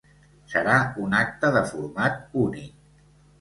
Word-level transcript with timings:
Serà 0.53 0.77
un 1.03 1.13
acte 1.17 1.51
de 1.57 1.61
format 1.73 2.17
únic. 2.45 2.91